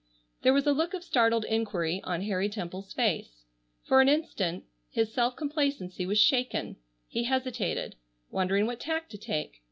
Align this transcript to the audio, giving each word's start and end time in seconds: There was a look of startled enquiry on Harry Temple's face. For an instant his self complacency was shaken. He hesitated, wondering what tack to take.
There 0.41 0.51
was 0.51 0.65
a 0.65 0.71
look 0.73 0.95
of 0.95 1.03
startled 1.03 1.45
enquiry 1.45 2.01
on 2.05 2.23
Harry 2.23 2.49
Temple's 2.49 2.91
face. 2.91 3.43
For 3.83 4.01
an 4.01 4.09
instant 4.09 4.63
his 4.89 5.13
self 5.13 5.35
complacency 5.35 6.07
was 6.07 6.17
shaken. 6.19 6.77
He 7.07 7.25
hesitated, 7.25 7.97
wondering 8.31 8.65
what 8.65 8.79
tack 8.79 9.09
to 9.09 9.19
take. 9.19 9.59